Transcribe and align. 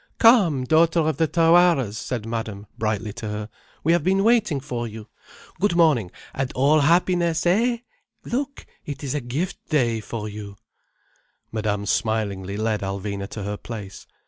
"Come, 0.17 0.63
daughter 0.63 1.01
of 1.01 1.17
the 1.17 1.27
Tawaras," 1.27 1.95
said 1.95 2.25
Madame 2.25 2.65
brightly 2.75 3.13
to 3.13 3.27
her. 3.27 3.49
"We 3.83 3.91
have 3.91 4.03
been 4.03 4.23
waiting 4.23 4.59
for 4.59 4.87
you. 4.87 5.07
Good 5.59 5.75
morning, 5.75 6.09
and 6.33 6.51
all 6.53 6.79
happiness, 6.79 7.45
eh? 7.45 7.81
Look, 8.25 8.65
it 8.83 9.03
is 9.03 9.13
a 9.13 9.21
gift 9.21 9.59
day 9.69 9.99
for 9.99 10.27
you—" 10.27 10.55
Madame 11.51 11.85
smilingly 11.85 12.57
led 12.57 12.81
Alvina 12.81 13.27
to 13.29 13.43
her 13.43 13.57
place. 13.57 14.07